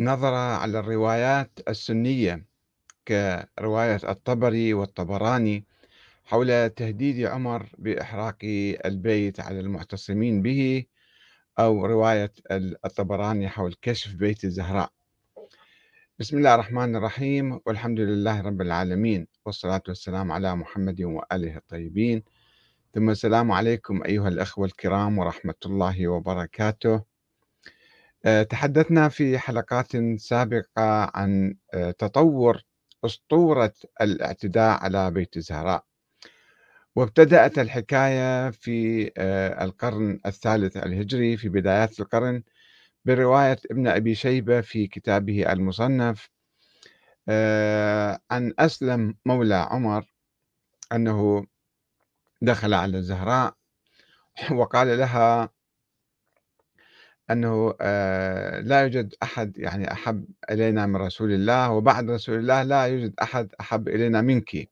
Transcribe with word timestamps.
نظرة 0.00 0.56
على 0.56 0.78
الروايات 0.78 1.60
السنية 1.68 2.44
كرواية 3.08 4.00
الطبري 4.08 4.74
والطبراني 4.74 5.64
حول 6.24 6.70
تهديد 6.70 7.26
عمر 7.26 7.66
بإحراق 7.78 8.38
البيت 8.84 9.40
على 9.40 9.60
المعتصمين 9.60 10.42
به 10.42 10.84
أو 11.58 11.86
رواية 11.86 12.32
الطبراني 12.84 13.48
حول 13.48 13.74
كشف 13.82 14.14
بيت 14.14 14.44
الزهراء. 14.44 14.92
بسم 16.18 16.38
الله 16.38 16.54
الرحمن 16.54 16.96
الرحيم 16.96 17.60
والحمد 17.66 18.00
لله 18.00 18.40
رب 18.40 18.60
العالمين 18.60 19.26
والصلاة 19.44 19.82
والسلام 19.88 20.32
على 20.32 20.56
محمد 20.56 21.02
وآله 21.02 21.56
الطيبين. 21.56 22.22
ثم 22.94 23.10
السلام 23.10 23.52
عليكم 23.52 24.02
أيها 24.02 24.28
الأخوة 24.28 24.66
الكرام 24.66 25.18
ورحمة 25.18 25.54
الله 25.66 26.08
وبركاته. 26.08 27.17
تحدثنا 28.50 29.08
في 29.08 29.38
حلقات 29.38 29.96
سابقة 30.16 31.10
عن 31.14 31.54
آه، 31.74 31.90
تطور 31.90 32.62
أسطورة 33.04 33.72
الاعتداء 34.00 34.84
على 34.84 35.10
بيت 35.10 35.36
الزهراء. 35.36 35.84
وابتدأت 36.96 37.58
الحكاية 37.58 38.50
في 38.50 39.10
آه، 39.18 39.64
القرن 39.64 40.20
الثالث 40.26 40.76
الهجري 40.76 41.36
في 41.36 41.48
بدايات 41.48 42.00
القرن 42.00 42.42
برواية 43.04 43.58
ابن 43.70 43.88
أبي 43.88 44.14
شيبة 44.14 44.60
في 44.60 44.86
كتابه 44.86 45.52
المصنف 45.52 46.30
عن 48.30 48.52
أسلم 48.58 49.14
مولى 49.26 49.54
عمر 49.54 50.04
أنه 50.92 51.46
دخل 52.42 52.74
على 52.74 52.98
الزهراء 52.98 53.54
وقال 54.52 54.98
لها 54.98 55.50
أنه 57.30 57.74
آه، 57.80 58.60
لا 58.60 58.80
يوجد 58.82 59.14
أحد 59.22 59.58
يعني 59.58 59.92
أحب 59.92 60.24
إلينا 60.50 60.86
من 60.86 60.96
رسول 60.96 61.32
الله 61.32 61.70
وبعد 61.70 62.10
رسول 62.10 62.38
الله 62.38 62.62
لا 62.62 62.84
يوجد 62.84 63.14
أحد 63.22 63.48
أحب 63.60 63.88
إلينا 63.88 64.20
منك. 64.20 64.68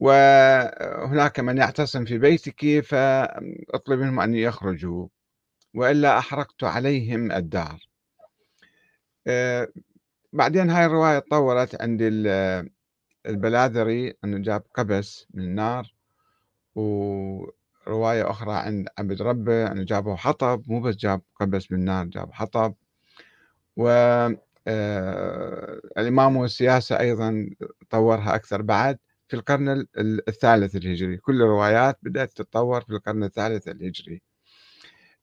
وهناك 0.00 1.40
من 1.40 1.58
يعتصم 1.58 2.04
في 2.04 2.18
بيتك 2.18 2.80
فاطلب 2.80 3.98
منهم 4.00 4.20
أن 4.20 4.34
يخرجوا 4.34 5.08
وإلا 5.74 6.18
أحرقت 6.18 6.64
عليهم 6.64 7.32
الدار. 7.32 7.88
آه، 9.26 9.68
بعدين 10.32 10.70
هاي 10.70 10.86
الرواية 10.86 11.18
تطورت 11.18 11.82
عند 11.82 12.02
البلاذري 13.26 14.14
أنه 14.24 14.38
جاب 14.38 14.62
قبس 14.74 15.26
من 15.34 15.42
النار 15.44 15.94
و 16.74 16.82
رواية 17.88 18.30
أخرى 18.30 18.52
عند 18.54 18.88
عبد 18.98 19.22
ربه 19.22 19.72
أنه 19.72 19.82
جابوا 19.82 20.16
حطب 20.16 20.62
مو 20.66 20.80
بس 20.80 20.96
جاب 20.96 21.20
قبس 21.40 21.72
من 21.72 21.84
نار 21.84 22.06
جاب 22.06 22.32
حطب. 22.32 22.74
و 23.76 23.88
آه، 24.68 25.80
الإمام 25.98 26.36
والسياسة 26.36 27.00
أيضا 27.00 27.50
طورها 27.90 28.34
أكثر 28.34 28.62
بعد 28.62 28.98
في 29.28 29.36
القرن 29.36 29.86
الثالث 30.28 30.76
الهجري. 30.76 31.16
كل 31.16 31.42
الروايات 31.42 31.98
بدأت 32.02 32.32
تتطور 32.32 32.80
في 32.80 32.90
القرن 32.90 33.24
الثالث 33.24 33.68
الهجري. 33.68 34.22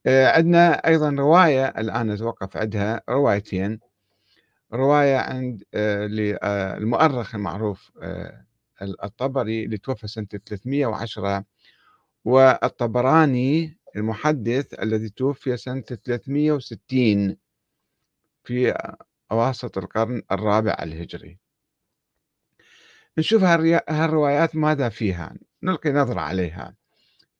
آه، 0.06 0.28
عندنا 0.28 0.72
أيضا 0.72 1.10
رواية 1.10 1.66
الآن 1.66 2.12
نتوقف 2.12 2.56
عندها 2.56 3.02
روايتين. 3.08 3.80
رواية 4.72 5.16
عند 5.16 5.64
آه، 5.74 6.76
المؤرخ 6.76 7.34
المعروف 7.34 7.92
الطبري 8.82 9.64
اللي 9.64 9.78
توفى 9.78 10.08
سنة 10.08 10.26
310 10.46 11.44
والطبراني 12.24 13.78
المحدث 13.96 14.80
الذي 14.80 15.08
توفي 15.08 15.56
سنة 15.56 15.80
360 15.80 17.36
في 18.44 18.74
أواسط 19.32 19.78
القرن 19.78 20.22
الرابع 20.32 20.76
الهجري. 20.82 21.38
نشوف 23.18 23.42
هالروايات 23.88 24.56
ماذا 24.56 24.88
فيها؟ 24.88 25.34
نلقي 25.62 25.92
نظرة 25.92 26.20
عليها 26.20 26.74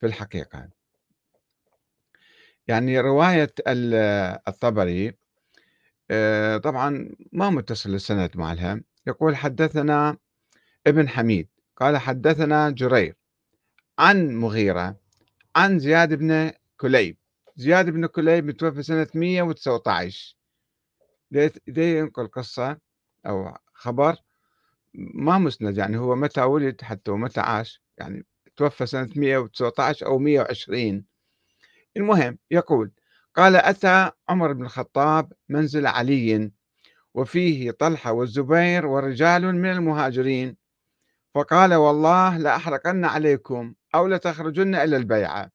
في 0.00 0.06
الحقيقة. 0.06 0.68
يعني 2.68 3.00
رواية 3.00 3.52
الطبري 4.48 5.14
آه، 6.10 6.56
طبعا 6.56 7.10
ما 7.32 7.50
متصل 7.50 7.94
السند 7.94 8.30
مالها. 8.36 8.80
يقول 9.06 9.36
حدثنا 9.36 10.16
ابن 10.86 11.08
حميد. 11.08 11.48
قال 11.76 11.98
حدثنا 11.98 12.70
جرير. 12.70 13.19
عن 14.00 14.36
مغيرة 14.36 14.96
عن 15.56 15.78
زياد 15.78 16.14
بن 16.14 16.52
كليب. 16.76 17.16
زياد 17.56 17.90
بن 17.90 18.06
كليب 18.06 18.44
متوفى 18.46 18.82
سنة 18.82 19.06
119 19.14 20.36
دي 21.68 21.98
ينقل 21.98 22.28
قصة 22.28 22.78
أو 23.26 23.54
خبر 23.74 24.16
ما 24.94 25.38
مسند 25.38 25.78
يعني 25.78 25.98
هو 25.98 26.16
متى 26.16 26.42
ولد 26.42 26.82
حتى 26.82 27.10
ومتى 27.10 27.40
عاش 27.40 27.82
يعني 27.98 28.26
توفى 28.56 28.86
سنة 28.86 29.10
119 29.16 30.06
أو 30.06 30.18
120 30.18 31.04
المهم 31.96 32.38
يقول 32.50 32.92
قال 33.36 33.56
أتى 33.56 34.10
عمر 34.28 34.52
بن 34.52 34.64
الخطاب 34.64 35.32
منزل 35.48 35.86
علي 35.86 36.52
وفيه 37.14 37.70
طلحة 37.70 38.12
والزبير 38.12 38.86
ورجال 38.86 39.42
من 39.56 39.70
المهاجرين. 39.72 40.56
فقال 41.34 41.74
والله 41.74 42.38
لأحرقن 42.38 43.04
عليكم. 43.04 43.74
أو 43.94 44.06
لتخرجن 44.06 44.74
إلى 44.74 44.96
البيعة. 44.96 45.50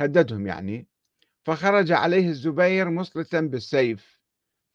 هددهم 0.00 0.46
يعني. 0.46 0.88
فخرج 1.44 1.92
عليه 1.92 2.28
الزبير 2.28 2.90
مسلطا 2.90 3.40
بالسيف 3.40 4.18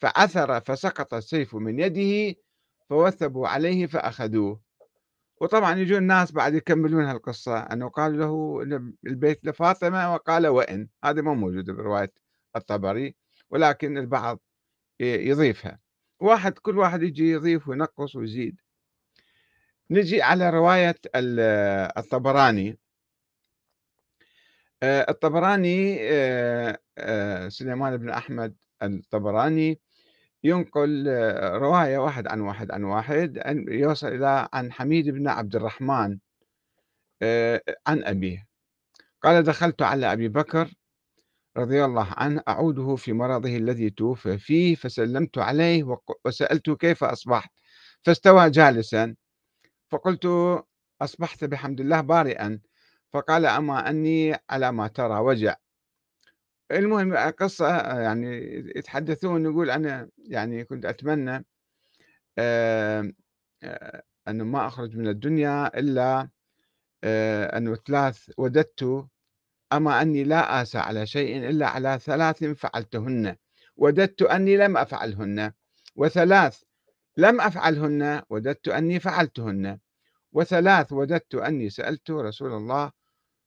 فعثر 0.01 0.61
فسقط 0.61 1.13
السيف 1.13 1.55
من 1.55 1.79
يده 1.79 2.39
فوثبوا 2.89 3.47
عليه 3.47 3.85
فأخذوه. 3.85 4.61
وطبعا 5.41 5.75
يجون 5.79 5.97
الناس 5.97 6.31
بعد 6.31 6.53
يكملون 6.55 7.05
هالقصة 7.05 7.59
أنه 7.59 7.89
قال 7.89 8.19
له 8.19 8.61
البيت 9.07 9.45
لفاطمة 9.45 10.13
وقال 10.13 10.47
وإن. 10.47 10.89
هذا 11.03 11.21
ما 11.21 11.33
موجود 11.33 11.71
برواية 11.71 12.13
الطبري 12.55 13.15
ولكن 13.49 13.97
البعض 13.97 14.39
يضيفها. 14.99 15.79
واحد 16.19 16.59
كل 16.59 16.77
واحد 16.77 17.03
يجي 17.03 17.31
يضيف 17.31 17.67
وينقص 17.67 18.15
ويزيد. 18.15 18.61
نجي 19.91 20.21
على 20.21 20.49
رواية 20.49 20.95
الطبراني. 21.97 22.77
آه، 24.83 25.05
الطبراني 25.09 25.97
آه، 26.01 26.79
آه، 26.97 27.49
سليمان 27.49 27.97
بن 27.97 28.09
أحمد 28.09 28.55
الطبراني 28.83 29.79
ينقل 30.43 31.07
رواية 31.53 31.97
واحد 31.97 32.27
عن 32.27 32.41
واحد 32.41 32.71
عن 32.71 32.83
واحد 32.83 33.41
يوصل 33.67 34.07
إلى 34.07 34.49
عن 34.53 34.71
حميد 34.71 35.09
بن 35.09 35.27
عبد 35.27 35.55
الرحمن 35.55 36.19
عن 37.87 38.03
أبيه. 38.03 38.47
قال 39.23 39.43
دخلت 39.43 39.81
على 39.81 40.13
أبي 40.13 40.27
بكر 40.27 40.73
رضي 41.57 41.85
الله 41.85 42.07
عنه 42.17 42.41
أعوده 42.47 42.95
في 42.95 43.13
مرضه 43.13 43.57
الذي 43.57 43.89
توفي 43.89 44.37
فيه 44.37 44.75
فسلمت 44.75 45.37
عليه 45.37 45.97
وسألته 46.25 46.75
كيف 46.75 47.03
أصبحت 47.03 47.51
فاستوى 48.03 48.49
جالسا 48.49 49.15
فقلت 49.93 50.27
أصبحت 51.01 51.43
بحمد 51.43 51.79
الله 51.79 52.01
بارئا 52.01 52.59
فقال 53.13 53.45
أما 53.45 53.89
أني 53.89 54.35
على 54.49 54.71
ما 54.71 54.87
ترى 54.87 55.19
وجع. 55.19 55.55
المهم 56.71 57.15
قصة 57.15 57.77
يعني 57.99 58.53
يتحدثون 58.75 59.45
يقول 59.45 59.69
أنا 59.69 60.09
يعني 60.17 60.65
كنت 60.65 60.85
أتمنى 60.85 61.45
آه، 62.37 63.13
أنه 64.27 64.43
ما 64.43 64.67
أخرج 64.67 64.97
من 64.97 65.07
الدنيا 65.07 65.79
إلا 65.79 66.29
آه، 67.03 67.57
أنه 67.57 67.75
ثلاث 67.75 68.29
وددت 68.37 69.07
أما 69.73 70.01
أني 70.01 70.23
لا 70.23 70.61
آسى 70.61 70.77
على 70.77 71.05
شيء 71.05 71.49
إلا 71.49 71.67
على 71.67 71.99
ثلاث 72.01 72.43
فعلتهن. 72.43 73.35
وددت 73.77 74.21
أني 74.21 74.57
لم 74.57 74.77
أفعلهن 74.77 75.51
وثلاث 75.95 76.61
لم 77.17 77.41
أفعلهن 77.41 78.21
وددت 78.29 78.67
أني 78.67 78.99
فعلتهن. 78.99 79.79
وثلاث 80.33 80.91
وددت 80.93 81.35
أني 81.35 81.69
سألت 81.69 82.11
رسول 82.11 82.51
الله 82.53 82.91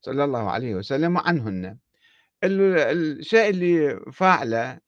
صلى 0.00 0.24
الله 0.24 0.50
عليه 0.50 0.74
وسلم 0.74 1.18
عنهن. 1.18 1.78
الشيء 2.44 3.48
اللي 3.50 4.00
فاعله 4.12 4.80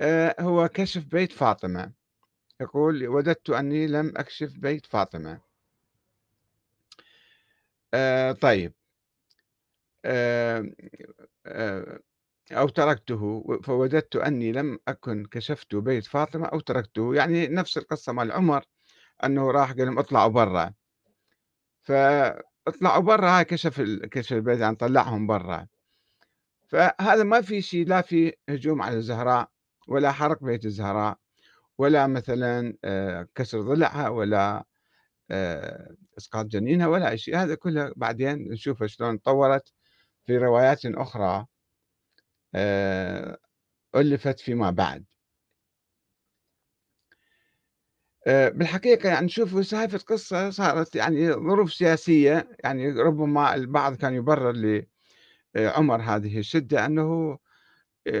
آه، 0.00 0.36
هو 0.40 0.68
كشف 0.68 1.04
بيت 1.04 1.32
فاطمة. 1.32 1.92
يقول 2.60 3.08
وددت 3.08 3.50
أني 3.50 3.86
لم 3.86 4.12
أكشف 4.16 4.58
بيت 4.58 4.86
فاطمة. 4.86 5.40
آه، 7.94 8.32
طيب. 8.32 8.72
آه، 10.04 10.64
أو 12.52 12.68
تركته. 12.68 13.44
فوددت 13.62 14.16
أني 14.16 14.52
لم 14.52 14.78
أكن 14.88 15.26
كشفت 15.26 15.74
بيت 15.74 16.06
فاطمة 16.06 16.46
أو 16.46 16.60
تركته. 16.60 17.14
يعني 17.14 17.48
نفس 17.48 17.78
القصة 17.78 18.12
مال 18.12 18.32
عمر 18.32 18.64
أنه 19.24 19.50
راح 19.50 19.72
قال 19.72 19.86
لهم 19.86 19.98
اطلعوا 19.98 20.28
برا. 20.28 20.74
فاطلعوا 21.84 23.02
برا 23.02 23.38
هاي 23.38 23.44
كشف 23.44 23.80
كشف 24.10 24.32
البيت 24.32 24.60
يعني 24.60 24.76
طلعهم 24.76 25.26
برا. 25.26 25.66
فهذا 26.68 27.22
ما 27.22 27.40
في 27.40 27.62
شيء 27.62 27.86
لا 27.86 28.00
في 28.02 28.32
هجوم 28.48 28.82
على 28.82 28.96
الزهراء 28.96 29.48
ولا 29.88 30.12
حرق 30.12 30.44
بيت 30.44 30.64
الزهراء 30.64 31.18
ولا 31.78 32.06
مثلا 32.06 32.76
آه، 32.84 33.28
كسر 33.34 33.60
ضلعها 33.62 34.08
ولا 34.08 34.64
آه، 35.30 35.96
إسقاط 36.18 36.46
جنينها 36.46 36.86
ولا 36.86 37.16
شيء 37.16 37.36
هذا 37.36 37.54
كله 37.54 37.92
بعدين 37.96 38.52
نشوفه 38.52 38.86
شلون 38.86 39.22
تطورت 39.22 39.72
في 40.26 40.38
روايات 40.38 40.86
أخرى 40.86 41.46
آه، 42.54 43.38
ألفت 43.96 44.40
فيما 44.40 44.70
بعد. 44.70 45.04
بالحقيقة 48.26 49.08
يعني 49.08 49.26
نشوف 49.26 49.74
هاي 49.74 49.86
قصة 49.86 50.50
صارت 50.50 50.96
يعني 50.96 51.32
ظروف 51.32 51.74
سياسية 51.74 52.48
يعني 52.64 52.92
ربما 52.92 53.54
البعض 53.54 53.94
كان 53.96 54.14
يبرر 54.14 54.84
لعمر 55.54 56.02
هذه 56.02 56.38
الشدة 56.38 56.86
أنه 56.86 57.38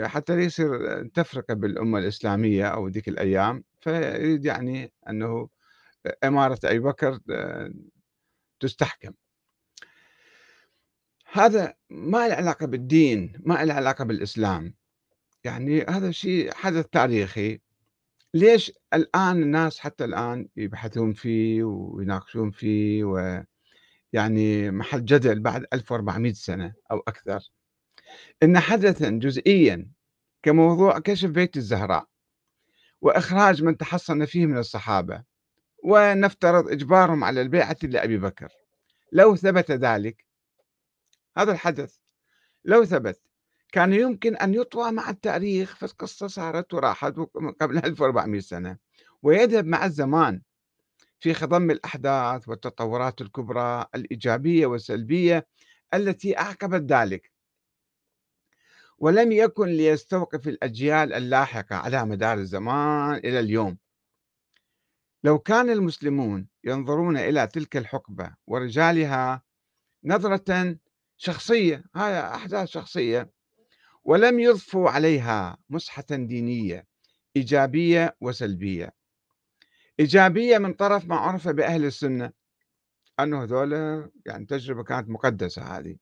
حتى 0.02 0.34
يصير 0.38 1.02
تفرقة 1.06 1.54
بالأمة 1.54 1.98
الإسلامية 1.98 2.66
أو 2.66 2.88
ذيك 2.88 3.08
الأيام. 3.08 3.64
فيريد 3.80 4.44
يعني 4.44 4.92
أنه 5.08 5.48
إمارة 6.24 6.58
أبي 6.64 6.78
بكر 6.78 7.18
تستحكم. 8.60 9.12
هذا 11.32 11.74
ما 11.90 12.28
له 12.28 12.34
علاقة 12.34 12.66
بالدين 12.66 13.32
ما 13.40 13.64
له 13.64 13.74
علاقة 13.74 14.04
بالإسلام. 14.04 14.74
يعني 15.44 15.82
هذا 15.82 16.10
شيء 16.10 16.54
حدث 16.54 16.86
تاريخي. 16.86 17.60
ليش 18.34 18.72
الآن 18.94 19.42
الناس 19.42 19.78
حتى 19.78 20.04
الآن 20.04 20.48
يبحثون 20.56 21.12
فيه 21.12 21.64
ويناقشون 21.64 22.50
فيه؟ 22.50 23.04
ويعني 23.04 24.70
محل 24.70 25.04
جدل 25.04 25.40
بعد 25.40 25.66
1400 25.72 26.32
سنة 26.32 26.74
أو 26.90 26.98
أكثر. 27.08 27.40
إن 28.42 28.58
حدثا 28.58 29.10
جزئيا 29.10 29.90
كموضوع 30.42 30.98
كشف 30.98 31.28
بيت 31.30 31.56
الزهراء 31.56 32.06
وإخراج 33.00 33.62
من 33.62 33.76
تحصن 33.76 34.24
فيه 34.24 34.46
من 34.46 34.58
الصحابة 34.58 35.24
ونفترض 35.84 36.68
إجبارهم 36.68 37.24
على 37.24 37.42
البيعة 37.42 37.76
لأبي 37.82 38.18
بكر. 38.18 38.48
لو 39.12 39.36
ثبت 39.36 39.70
ذلك 39.70 40.26
هذا 41.36 41.52
الحدث 41.52 41.96
لو 42.64 42.84
ثبت 42.84 43.20
كان 43.74 43.92
يمكن 43.92 44.36
أن 44.36 44.54
يطوى 44.54 44.92
مع 44.92 45.10
التاريخ 45.10 45.76
فالقصة 45.76 46.26
صارت 46.26 46.74
وراحت 46.74 47.14
قبل 47.60 47.78
1400 47.78 48.40
سنة 48.40 48.78
ويذهب 49.22 49.66
مع 49.66 49.84
الزمان 49.84 50.42
في 51.20 51.34
خضم 51.34 51.70
الأحداث 51.70 52.48
والتطورات 52.48 53.20
الكبرى 53.20 53.86
الإيجابية 53.94 54.66
والسلبية 54.66 55.46
التي 55.94 56.38
أعقبت 56.38 56.92
ذلك. 56.92 57.32
ولم 58.98 59.32
يكن 59.32 59.68
ليستوقف 59.68 60.48
الأجيال 60.48 61.12
اللاحقة 61.12 61.76
على 61.76 62.04
مدار 62.04 62.38
الزمان 62.38 63.14
إلى 63.14 63.40
اليوم. 63.40 63.78
لو 65.24 65.38
كان 65.38 65.70
المسلمون 65.70 66.48
ينظرون 66.64 67.16
إلى 67.16 67.46
تلك 67.46 67.76
الحقبة 67.76 68.34
ورجالها 68.46 69.42
نظرة 70.04 70.78
شخصية 71.16 71.84
هاي 71.94 72.20
أحداث 72.20 72.68
شخصية 72.68 73.33
ولم 74.04 74.40
يضفوا 74.40 74.90
عليها 74.90 75.56
مسحة 75.70 76.04
دينية 76.10 76.86
إيجابية 77.36 78.16
وسلبية. 78.20 78.94
إيجابية 80.00 80.58
من 80.58 80.72
طرف 80.72 81.04
ما 81.06 81.16
عرف 81.16 81.48
بأهل 81.48 81.84
السنة 81.84 82.32
أنه 83.20 83.42
هذول 83.42 83.72
يعني 84.26 84.46
تجربة 84.46 84.84
كانت 84.84 85.08
مقدسة 85.08 85.62
هذه 85.62 85.96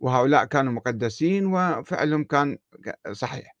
وهؤلاء 0.00 0.44
كانوا 0.44 0.72
مقدسين 0.72 1.46
وفعلهم 1.46 2.24
كان 2.24 2.58
صحيح. 3.12 3.56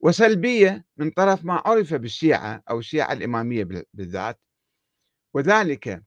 وسلبية 0.00 0.84
من 0.96 1.10
طرف 1.10 1.44
ما 1.44 1.62
عرف 1.66 1.94
بالشيعة 1.94 2.62
أو 2.70 2.78
الشيعة 2.78 3.12
الإمامية 3.12 3.68
بالذات. 3.94 4.40
وذلك 5.34 6.02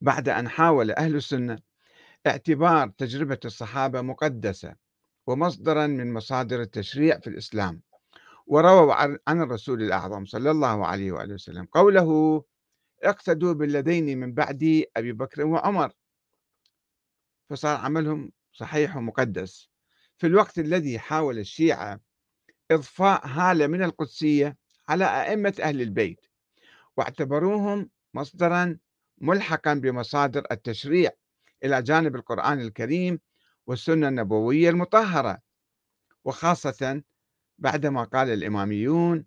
بعد 0.00 0.28
أن 0.28 0.48
حاول 0.48 0.90
أهل 0.90 1.16
السنة 1.16 1.58
اعتبار 2.26 2.88
تجربة 2.88 3.40
الصحابة 3.44 4.00
مقدسة. 4.00 4.83
ومصدرا 5.26 5.86
من 5.86 6.12
مصادر 6.12 6.60
التشريع 6.60 7.20
في 7.20 7.26
الإسلام 7.26 7.82
ورووا 8.46 8.94
عن 9.28 9.42
الرسول 9.42 9.82
الأعظم 9.82 10.24
صلى 10.24 10.50
الله 10.50 10.86
عليه 10.86 11.12
وآله 11.12 11.34
وسلم 11.34 11.64
قوله 11.64 12.42
اقتدوا 13.02 13.52
بالذين 13.52 14.18
من 14.18 14.34
بعد 14.34 14.84
أبي 14.96 15.12
بكر 15.12 15.46
وعمر. 15.46 15.92
فصار 17.50 17.76
عملهم 17.76 18.32
صحيح 18.52 18.96
ومقدس. 18.96 19.68
في 20.18 20.26
الوقت 20.26 20.58
الذي 20.58 20.98
حاول 20.98 21.38
الشيعة 21.38 22.00
إضفاء 22.70 23.26
هالة 23.26 23.66
من 23.66 23.82
القدسية 23.82 24.56
على 24.88 25.04
أئمة 25.04 25.54
أهل 25.60 25.80
البيت 25.80 26.20
واعتبروهم 26.96 27.90
مصدرا 28.14 28.78
ملحقا 29.18 29.74
بمصادر 29.74 30.46
التشريع 30.50 31.10
إلى 31.64 31.82
جانب 31.82 32.16
القرآن 32.16 32.60
الكريم 32.60 33.20
والسنة 33.66 34.08
النبوية 34.08 34.70
المطهرة. 34.70 35.38
وخاصة 36.24 37.02
بعدما 37.58 38.04
قال 38.04 38.28
الإماميون 38.28 39.26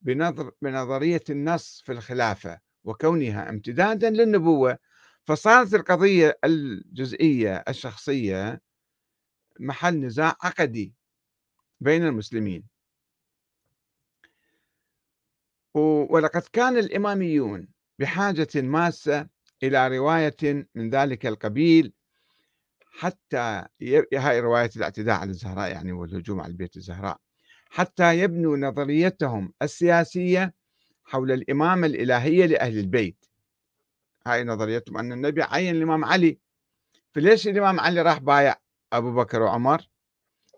بنظر 0.00 0.52
بنظرية 0.62 1.22
النص 1.30 1.82
في 1.86 1.92
الخلافة 1.92 2.60
وكونها 2.84 3.48
امتدادا 3.48 4.10
للنبوة 4.10 4.78
فصارت 5.24 5.74
القضية 5.74 6.38
الجزئية 6.44 7.64
الشخصية 7.68 8.62
محل 9.60 9.94
نزاع 10.00 10.36
عقدي 10.42 10.94
بين 11.80 12.06
المسلمين. 12.06 12.64
ولقد 16.10 16.42
كان 16.52 16.78
الإماميون 16.78 17.68
بحاجة 17.98 18.48
ماسة 18.54 19.28
إلى 19.62 19.88
رواية 19.88 20.68
من 20.74 20.90
ذلك 20.90 21.26
القبيل 21.26 21.92
حتى 22.92 23.64
هاي 24.14 24.40
رواية 24.40 24.70
الاعتداء 24.76 25.20
على 25.20 25.30
الزهراء 25.30 25.70
يعني 25.70 25.92
والهجوم 25.92 26.40
على 26.40 26.50
البيت 26.50 26.76
الزهراء 26.76 27.18
حتى 27.70 28.18
يبنوا 28.18 28.56
نظريتهم 28.56 29.52
السياسية 29.62 30.54
حول 31.04 31.32
الإمامة 31.32 31.86
الإلهية 31.86 32.46
لأهل 32.46 32.78
البيت. 32.78 33.24
هاي 34.26 34.44
نظريتهم 34.44 34.98
أن 34.98 35.12
النبي 35.12 35.42
عين 35.42 35.76
الإمام 35.76 36.04
علي. 36.04 36.38
فليش 37.12 37.48
الإمام 37.48 37.80
علي 37.80 38.02
راح 38.02 38.18
بايع 38.18 38.56
أبو 38.92 39.14
بكر 39.14 39.42
وعمر؟ 39.42 39.88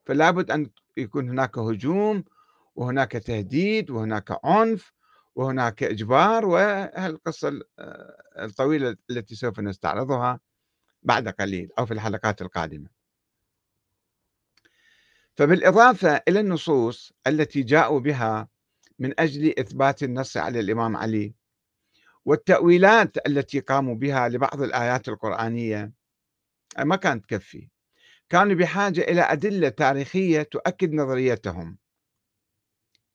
فلا 0.04 0.30
بد 0.30 0.50
أن 0.50 0.70
يكون 0.96 1.28
هناك 1.28 1.58
هجوم 1.58 2.24
وهناك 2.74 3.12
تهديد 3.12 3.90
وهناك 3.90 4.38
عنف 4.44 4.92
وهناك 5.34 5.82
إجبار 5.82 6.46
وهالقصة 6.46 7.60
الطويلة 8.38 8.96
التي 9.10 9.34
سوف 9.34 9.60
نستعرضها. 9.60 10.40
بعد 11.04 11.28
قليل 11.28 11.70
أو 11.78 11.86
في 11.86 11.94
الحلقات 11.94 12.42
القادمة. 12.42 12.88
فبالإضافة 15.36 16.22
إلى 16.28 16.40
النصوص 16.40 17.12
التي 17.26 17.62
جاءوا 17.62 18.00
بها 18.00 18.48
من 18.98 19.20
أجل 19.20 19.54
إثبات 19.58 20.02
النص 20.02 20.36
على 20.36 20.60
الإمام 20.60 20.96
علي 20.96 21.34
والتأويلات 22.24 23.26
التي 23.26 23.60
قاموا 23.60 23.94
بها 23.94 24.28
لبعض 24.28 24.62
الآيات 24.62 25.08
القرآنية 25.08 25.92
ما 26.78 26.96
كانت 26.96 27.24
تكفي. 27.24 27.68
كانوا 28.28 28.54
بحاجة 28.54 29.00
إلى 29.00 29.20
أدلة 29.22 29.68
تاريخية 29.68 30.42
تؤكد 30.42 30.92
نظريتهم. 30.92 31.78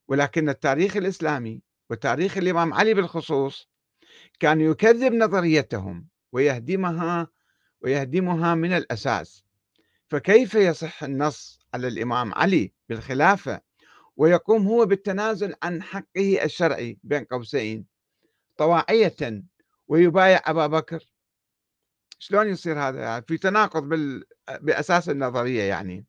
ولكن 0.08 0.50
التاريخ 0.50 0.98
الإسلامي 0.98 1.62
وتاريخ 1.90 2.38
الإمام 2.38 2.74
علي 2.74 2.94
بالخصوص 2.94 3.70
كان 4.40 4.62
يكذب 4.62 5.14
نظريتهم 5.14 6.08
ويهدمها 6.32 7.28
ويهدمها 7.82 8.56
من 8.56 8.74
الأساس. 8.74 9.46
فكيف 10.08 10.56
يصح 10.56 11.04
النص 11.04 11.60
على 11.74 11.88
الإمام 11.88 12.34
علي 12.34 12.74
بالخلافة 12.90 13.62
ويقوم 14.18 14.68
هو 14.68 14.86
بالتنازل 14.86 15.56
عن 15.64 15.84
حقه 15.84 16.44
الشرعي 16.44 17.00
بين 17.04 17.24
قوسين؟ 17.24 17.86
طواعية 18.58 19.44
ويبايع 19.88 20.42
أبا 20.46 20.68
بكر. 20.68 21.10
شلون 22.20 22.48
يصير 22.48 22.80
هذا؟ 22.80 23.02
يعني 23.02 23.26
في 23.28 23.38
تناقض 23.38 23.84
بال... 23.84 24.26
بأساس 24.62 25.10
النظرية 25.10 25.64
يعني. 25.64 26.06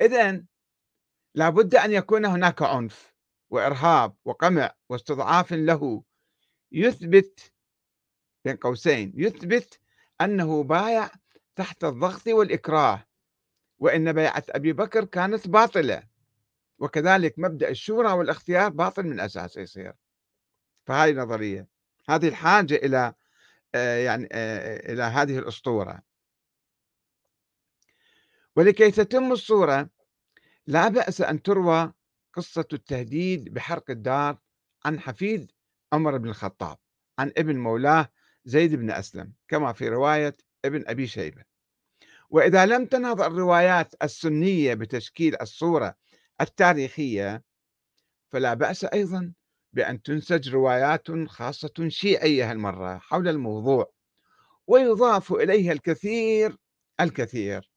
إذا 0.00 0.44
لابد 1.34 1.74
أن 1.74 1.92
يكون 1.92 2.24
هناك 2.24 2.62
عنف 2.62 3.14
وإرهاب 3.50 4.14
وقمع 4.24 4.74
واستضعاف 4.88 5.52
له. 5.52 6.02
يثبت 6.72 7.52
بين 8.44 8.56
قوسين 8.56 9.12
يثبت 9.16 9.80
أنه 10.24 10.62
بايع 10.62 11.10
تحت 11.56 11.84
الضغط 11.84 12.26
والإكراه 12.26 13.06
وإن 13.78 14.12
بيعة 14.12 14.44
أبي 14.48 14.72
بكر 14.72 15.04
كانت 15.04 15.48
باطلة 15.48 16.02
وكذلك 16.78 17.34
مبدأ 17.38 17.68
الشورى 17.68 18.12
والاختيار 18.12 18.68
باطل 18.68 19.02
من 19.02 19.20
أساسه 19.20 19.60
يصير. 19.60 19.94
فهذه 20.86 21.12
نظرية. 21.12 21.68
هذه 22.08 22.28
الحاجة 22.28 22.74
إلى 22.74 23.14
آه، 23.74 23.96
يعني 23.96 24.28
آه، 24.32 24.92
إلى 24.92 25.02
هذه 25.02 25.38
الأسطورة. 25.38 26.02
ولكي 28.56 28.90
تتم 28.90 29.32
الصورة 29.32 29.90
لا 30.66 30.88
بأس 30.88 31.20
أن 31.20 31.42
تروى 31.42 31.92
قصة 32.32 32.64
التهديد 32.72 33.54
بحرق 33.54 33.90
الدار 33.90 34.38
عن 34.84 35.00
حفيد 35.00 35.52
عمر 35.92 36.18
بن 36.18 36.28
الخطاب 36.28 36.78
عن 37.18 37.32
ابن 37.38 37.56
مولاه 37.58 38.08
زيد 38.44 38.74
بن 38.74 38.90
أسلم 38.90 39.32
كما 39.48 39.72
في 39.72 39.88
رواية 39.88 40.36
ابن 40.64 40.84
أبي 40.86 41.06
شيبة. 41.06 41.44
وإذا 42.30 42.66
لم 42.66 42.86
تنهض 42.86 43.20
الروايات 43.20 43.94
السنية 44.02 44.74
بتشكيل 44.74 45.40
الصورة 45.40 45.96
التاريخية 46.40 47.44
فلا 48.28 48.54
بأس 48.54 48.84
أيضا 48.84 49.32
بأن 49.72 50.02
تنسج 50.02 50.50
روايات 50.54 51.10
خاصة 51.26 51.88
شيعية 51.88 52.50
هالمرة 52.50 52.98
حول 52.98 53.28
الموضوع 53.28 53.92
ويضاف 54.66 55.32
إليها 55.32 55.72
الكثير 55.72 56.56
الكثير. 57.00 57.70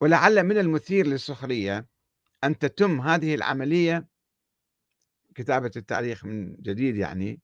ولعل 0.00 0.42
من 0.42 0.58
المثير 0.58 1.06
للسخرية 1.06 1.86
أن 2.44 2.58
تتم 2.58 3.00
هذه 3.00 3.34
العملية 3.34 4.08
كتابة 5.34 5.70
التاريخ 5.76 6.24
من 6.24 6.56
جديد 6.56 6.96
يعني 6.96 7.40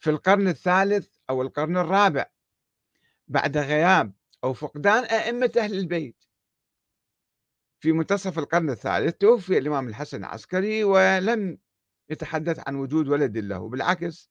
في 0.00 0.10
القرن 0.10 0.48
الثالث 0.48 1.08
أو 1.30 1.42
القرن 1.42 1.76
الرابع 1.76 2.26
بعد 3.28 3.56
غياب 3.56 4.12
أو 4.44 4.52
فقدان 4.52 5.04
أئمة 5.04 5.52
أهل 5.56 5.78
البيت. 5.78 6.24
في 7.80 7.92
منتصف 7.92 8.38
القرن 8.38 8.70
الثالث 8.70 9.16
توفي 9.16 9.58
الإمام 9.58 9.88
الحسن 9.88 10.18
العسكري 10.18 10.84
ولم 10.84 11.58
يتحدث 12.10 12.68
عن 12.68 12.74
وجود 12.74 13.08
ولد 13.08 13.38
له 13.38 13.68
بالعكس 13.68 14.30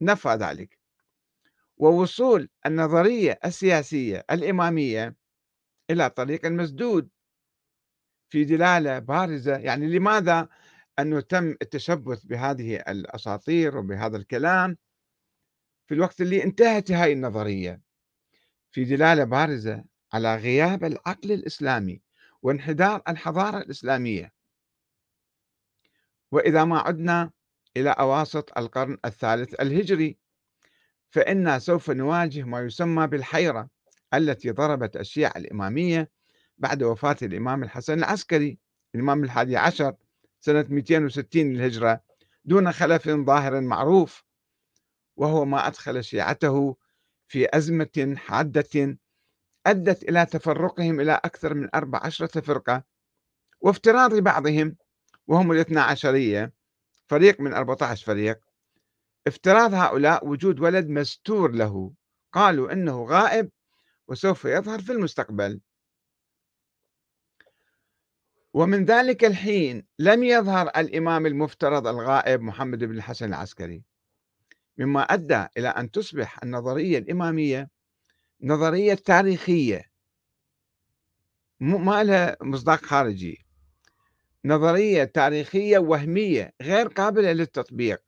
نفى 0.00 0.28
ذلك. 0.28 0.78
ووصول 1.76 2.48
النظرية 2.66 3.38
السياسية 3.44 4.24
الإمامية 4.30 5.16
إلى 5.90 6.10
طريق 6.10 6.46
مسدود 6.46 7.08
في 8.28 8.44
دلالة 8.44 8.98
بارزة. 8.98 9.56
يعني 9.56 9.86
لماذا 9.86 10.48
أنه 10.98 11.20
تم 11.20 11.50
التشبث 11.62 12.24
بهذه 12.24 12.76
الأساطير 12.76 13.76
وبهذا 13.76 14.16
الكلام؟ 14.16 14.76
في 15.88 15.94
الوقت 15.94 16.20
اللي 16.20 16.44
انتهت 16.44 16.90
هاي 16.90 17.12
النظرية 17.12 17.80
في 18.70 18.84
دلالة 18.84 19.24
بارزة 19.24 19.84
على 20.12 20.36
غياب 20.36 20.84
العقل 20.84 21.32
الإسلامي 21.32 22.02
وانحدار 22.42 23.02
الحضارة 23.08 23.58
الإسلامية. 23.58 24.32
وإذا 26.32 26.64
ما 26.64 26.78
عدنا 26.78 27.30
إلى 27.76 27.90
أواسط 27.90 28.58
القرن 28.58 28.98
الثالث 29.04 29.60
الهجري 29.60 30.18
فإنا 31.10 31.58
سوف 31.58 31.90
نواجه 31.90 32.42
ما 32.42 32.60
يسمى 32.60 33.06
بالحيرة 33.06 33.68
التي 34.14 34.50
ضربت 34.50 34.96
الشيعة 34.96 35.32
الإمامية 35.36 36.10
بعد 36.58 36.82
وفاة 36.82 37.16
الإمام 37.22 37.62
الحسن 37.62 37.98
العسكري 37.98 38.58
الإمام 38.94 39.24
الحادي 39.24 39.56
عشر 39.56 39.94
سنة 40.40 40.66
260 40.70 41.42
للهجرة 41.42 42.00
دون 42.44 42.72
خلف 42.72 43.08
ظاهر 43.08 43.60
معروف 43.60 44.27
وهو 45.18 45.44
ما 45.44 45.66
أدخل 45.66 46.04
شيعته 46.04 46.76
في 47.28 47.56
أزمة 47.56 48.14
حادة 48.16 48.98
أدت 49.66 50.02
إلى 50.02 50.26
تفرقهم 50.26 51.00
إلى 51.00 51.12
أكثر 51.12 51.54
من 51.54 51.68
أربع 51.74 52.00
عشرة 52.04 52.40
فرقة 52.40 52.84
وافتراض 53.60 54.14
بعضهم 54.14 54.76
وهم 55.26 55.52
الاثنى 55.52 55.80
عشرية 55.80 56.52
فريق 57.06 57.40
من 57.40 57.54
14 57.54 58.06
فريق. 58.06 58.40
افتراض 59.26 59.74
هؤلاء 59.74 60.26
وجود 60.26 60.60
ولد 60.60 60.88
مستور 60.88 61.52
له 61.52 61.92
قالوا 62.32 62.72
إنه 62.72 63.04
غائب 63.04 63.50
وسوف 64.08 64.44
يظهر 64.44 64.80
في 64.80 64.92
المستقبل. 64.92 65.60
ومن 68.54 68.84
ذلك 68.84 69.24
الحين 69.24 69.86
لم 69.98 70.24
يظهر 70.24 70.68
الإمام 70.68 71.26
المفترض 71.26 71.86
الغائب 71.86 72.40
محمد 72.40 72.84
بن 72.84 72.96
الحسن 72.96 73.28
العسكري. 73.28 73.82
مما 74.78 75.02
أدى 75.02 75.46
إلى 75.56 75.68
أن 75.68 75.90
تصبح 75.90 76.42
النظرية 76.42 76.98
الإمامية 76.98 77.70
نظرية 78.42 78.94
تاريخية 78.94 79.90
ما 81.60 82.04
لها 82.04 82.36
مصداق 82.42 82.84
خارجي. 82.84 83.46
نظرية 84.44 85.04
تاريخية 85.04 85.78
وهمية 85.78 86.52
غير 86.62 86.88
قابلة 86.88 87.32
للتطبيق. 87.32 88.02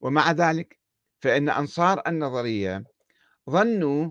ومع 0.00 0.32
ذلك 0.32 0.78
فإن 1.20 1.48
أنصار 1.48 2.02
النظرية 2.06 2.84
ظنوا 3.50 4.10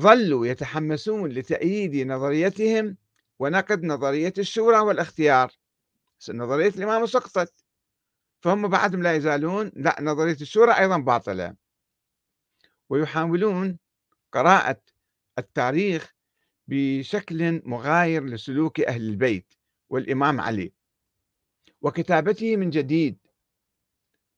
ظلوا 0.00 0.46
يتحمسون 0.46 1.30
لتأييد 1.30 2.06
نظريتهم 2.06 2.96
ونقد 3.38 3.84
نظرية 3.84 4.32
الشورى 4.38 4.78
والاختيار. 4.78 5.52
نظرية 6.28 6.68
الإمام 6.68 7.06
سقطت. 7.06 7.65
فهم 8.46 8.68
بعدهم 8.68 9.02
لا 9.02 9.14
يزالون 9.14 9.72
لا 9.76 9.96
نظرية 10.00 10.36
الشورى 10.40 10.72
أيضا 10.72 10.98
باطلة. 10.98 11.54
ويحاولون 12.88 13.78
قراءة 14.32 14.80
التاريخ 15.38 16.14
بشكل 16.68 17.62
مغاير 17.64 18.24
لسلوك 18.24 18.80
أهل 18.80 19.02
البيت 19.02 19.54
والإمام 19.88 20.40
علي. 20.40 20.72
وكتابته 21.82 22.56
من 22.56 22.70
جديد. 22.70 23.18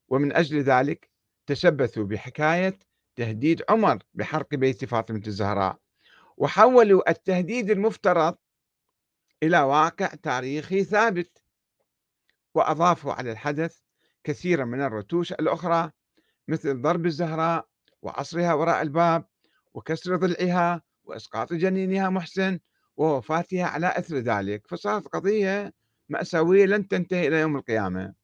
ومن 0.09 0.33
أجل 0.33 0.63
ذلك 0.63 1.11
تشبثوا 1.47 2.05
بحكاية 2.05 2.79
تهديد 3.17 3.63
عمر 3.69 3.99
بحرق 4.15 4.55
بيت 4.55 4.85
فاطمة 4.85 5.23
الزهراء. 5.27 5.79
وحولوا 6.37 7.11
التهديد 7.11 7.71
المفترض 7.71 8.37
إلى 9.43 9.61
واقع 9.61 10.07
تاريخي 10.07 10.85
ثابت. 10.85 11.43
وأضافوا 12.55 13.13
على 13.13 13.33
الحدث 13.33 13.88
كثيرا 14.29 14.65
من 14.65 14.81
الرتوش 14.83 15.33
الأخرى 15.33 15.91
مثل 16.49 16.83
ضرب 16.83 17.07
الزهراء 17.07 17.67
وعصرها 18.03 18.55
وراء 18.55 18.83
الباب 18.83 19.25
وكسر 19.75 20.17
ضلعها 20.17 20.83
وإسقاط 21.05 21.53
جنينها 21.53 22.11
محسن 22.11 22.61
ووفاتها 22.97 23.65
على 23.65 23.87
إثر 23.87 24.17
ذلك. 24.17 24.67
فصارت 24.67 25.09
قضية 25.09 25.75
مأساوية 26.09 26.67
لن 26.67 26.89
تنتهي 26.89 27.29
إلى 27.29 27.41
يوم 27.41 27.57
القيامة. 27.57 28.15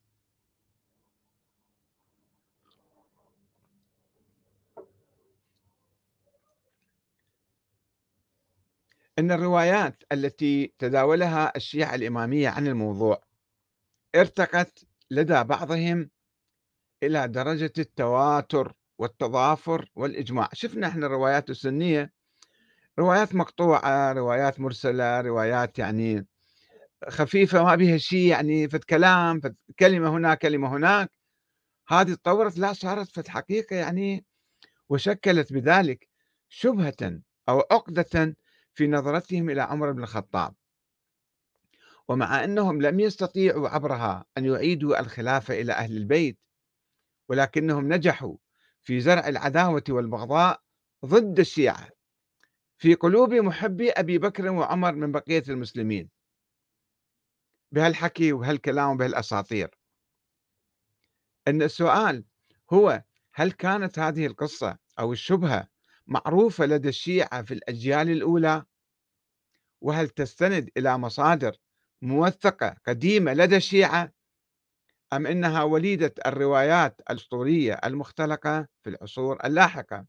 أن 9.18 9.30
الروايات 9.30 10.02
التي 10.12 10.75
تداولها 10.78 11.52
الشيعة 11.56 11.94
الإمامية 11.94 12.49
عن 12.49 12.66
الموضوع 12.66 13.23
ارتقت 14.14 14.84
لدى 15.14 15.44
بعضهم 15.44 16.11
إلى 17.02 17.28
درجة 17.28 17.73
التواتر 17.78 18.73
والتضافر 18.99 19.90
والإجماع. 19.94 20.49
شفنا 20.52 20.87
إحنا 20.87 21.06
الروايات 21.06 21.50
السنية 21.50 22.12
روايات 22.99 23.35
مقطوعة 23.35 24.12
روايات 24.12 24.61
مرسلة 24.61 25.21
روايات 25.21 25.78
يعني 25.78 26.26
خفيفة 27.09 27.64
ما 27.64 27.75
بها 27.75 27.97
شيء 27.97 28.28
يعني 28.28 28.68
فت 28.68 28.85
كلام 28.85 29.40
فت 29.40 29.56
كلمة 29.78 30.11
هنا 30.11 30.35
كلمة 30.35 30.76
هناك. 30.76 31.11
هذه 31.88 32.14
تطورت 32.14 32.59
لا 32.59 32.73
صارت 32.73 33.09
فت 33.09 33.28
حقيقة 33.28 33.76
يعني 33.76 34.25
وشكلت 34.88 35.52
بذلك 35.52 36.09
شبهة 36.49 37.21
أو 37.49 37.59
عقدة 37.59 38.37
في 38.75 38.87
نظرتهم 38.87 39.50
إلى 39.50 39.62
عمر 39.62 39.92
بن 39.92 40.02
الخطاب. 40.02 40.54
ومع 42.08 42.44
أنهم 42.44 42.82
لم 42.82 43.00
يستطيعوا 43.00 43.68
عبرها 43.68 44.25
أن 44.38 44.44
يعيدوا 44.44 45.00
الخلافة 45.00 45.61
إلى 45.61 45.73
أهل 45.73 45.96
البيت 45.96 46.38
ولكنهم 47.28 47.92
نجحوا 47.92 48.37
في 48.82 49.00
زرع 49.00 49.28
العداوة 49.28 49.84
والبغضاء 49.88 50.62
ضد 51.04 51.38
الشيعة 51.38 51.90
في 52.78 52.94
قلوب 52.94 53.34
محبي 53.34 53.90
أبي 53.90 54.18
بكر 54.18 54.50
وعمر 54.50 54.92
من 54.92 55.12
بقية 55.12 55.42
المسلمين. 55.49 56.11
بهالحكي 57.73 58.32
وبهالكلام 58.32 58.90
وبهالأساطير. 58.90 59.78
أن 61.49 61.62
السؤال 61.62 62.25
هو 62.73 63.02
هل 63.34 63.52
كانت 63.52 63.99
هذه 63.99 64.26
القصة 64.26 64.78
أو 64.99 65.12
الشبهة 65.12 65.68
معروفة 66.06 66.66
لدى 66.66 66.88
الشيعة 66.88 67.42
في 67.42 67.54
الأجيال 67.54 68.11
الأولى؟ 68.11 68.64
وهل 69.80 70.08
تستند 70.08 70.70
إلى 70.76 70.99
مصادر 70.99 71.56
موثقة 72.02 72.76
قديمة 72.86 73.32
لدى 73.32 73.56
الشيعة 73.56 74.12
أم 75.12 75.26
إنها 75.26 75.62
وليدة 75.62 76.14
الروايات 76.26 77.00
الأسطورية 77.10 77.72
المختلقة 77.84 78.68
في 78.82 78.90
العصور 78.90 79.38
اللاحقة؟ 79.44 80.06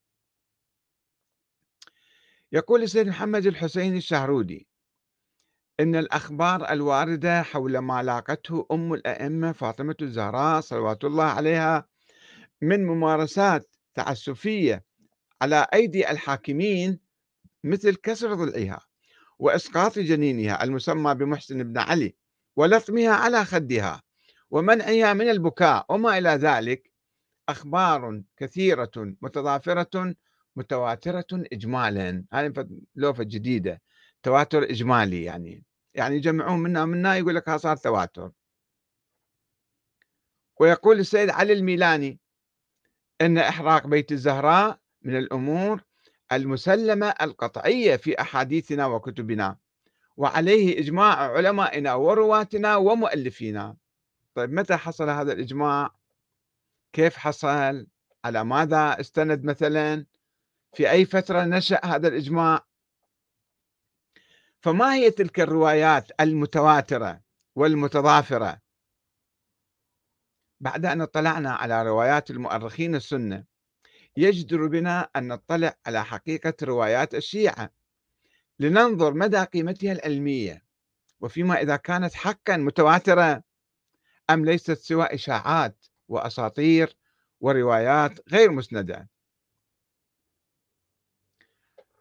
يقول 2.51 2.83
السيد 2.83 3.07
محمد 3.07 3.45
الحسين 3.45 3.95
الشهرودي 3.97 4.67
إن 5.79 5.95
الأخبار 5.95 6.69
الواردة 6.71 7.43
حول 7.43 7.77
ما 7.77 8.03
لاقته 8.03 8.65
أم 8.71 8.93
الأئمة 8.93 9.51
فاطمة 9.51 9.95
الزهراء 10.01 10.61
صلوات 10.61 11.03
الله 11.03 11.23
عليها 11.23 11.87
من 12.61 12.85
ممارسات 12.85 13.75
تعسفية 13.93 14.85
على 15.41 15.67
أيدي 15.73 16.11
الحاكمين 16.11 16.99
مثل 17.63 17.95
كسر 17.95 18.33
ضلعها. 18.33 18.81
وإسقاط 19.39 19.99
جنينها 19.99 20.63
المسمى 20.63 21.15
بمحسن 21.15 21.63
بن 21.63 21.77
علي 21.77 22.15
ولطمها 22.55 23.09
على 23.09 23.45
خدها 23.45 24.01
ومنعها 24.51 25.13
من 25.13 25.29
البكاء 25.29 25.85
وما 25.89 26.17
إلى 26.17 26.29
ذلك 26.29 26.91
أخبار 27.49 28.23
كثيرة 28.37 29.15
متضافرة 29.21 30.15
متواترة 30.55 31.27
إجمالا. 31.33 32.25
هذه 32.33 32.67
لوفة 32.95 33.23
جديدة 33.23 33.81
تواتر 34.23 34.63
إجمالي 34.63 35.23
يعني. 35.23 35.63
يعني 35.93 36.15
يجمعون 36.15 36.59
منا 36.59 36.85
منا 36.85 37.15
يقول 37.15 37.35
لك 37.35 37.55
صار 37.55 37.77
تواتر. 37.77 38.31
ويقول 40.59 40.99
السيد 40.99 41.29
علي 41.29 41.53
الميلاني 41.53 42.19
أن 43.21 43.37
إحراق 43.37 43.87
بيت 43.87 44.11
الزهراء 44.11 44.79
من 45.01 45.17
الأمور 45.17 45.81
المسلمة 46.31 47.07
القطعية 47.21 47.95
في 47.95 48.21
أحاديثنا 48.21 48.85
وكتبنا 48.85 49.57
وعليه 50.17 50.79
إجماع 50.79 51.15
علمائنا 51.31 51.93
ورواتنا 51.93 52.75
ومؤلفينا 52.75 53.77
طيب 54.35 54.53
متى 54.53 54.75
حصل 54.75 55.09
هذا 55.09 55.33
الإجماع؟ 55.33 55.95
كيف 56.93 57.17
حصل؟ 57.17 57.87
على 58.25 58.43
ماذا 58.43 58.99
استند 58.99 59.43
مثلا؟ 59.43 60.05
في 60.73 60.91
أي 60.91 61.05
فترة 61.05 61.43
نشأ 61.43 61.79
هذا 61.85 62.07
الإجماع؟ 62.07 62.65
فما 64.61 64.93
هي 64.93 65.11
تلك 65.11 65.39
الروايات 65.39 66.11
المتواترة 66.21 67.21
والمتضافرة؟ 67.55 68.61
بعد 70.59 70.85
أن 70.85 71.01
اطلعنا 71.01 71.51
على 71.53 71.83
روايات 71.83 72.31
المؤرخين 72.31 72.95
السنة 72.95 73.43
يجدر 74.17 74.67
بنا 74.67 75.09
أن 75.15 75.27
نطلع 75.27 75.73
على 75.85 76.05
حقيقة 76.05 76.53
روايات 76.63 77.15
الشيعة. 77.15 77.69
لننظر 78.59 79.13
مدى 79.13 79.37
قيمتها 79.43 79.91
العلمية 79.91 80.65
وفيما 81.21 81.61
إذا 81.61 81.75
كانت 81.75 82.13
حقا 82.13 82.57
متواترة 82.57 83.43
أم 84.29 84.45
ليست 84.45 84.71
سوى 84.71 85.05
إشاعات 85.05 85.85
وأساطير 86.07 86.97
وروايات 87.41 88.29
غير 88.33 88.51
مسندة. 88.51 89.09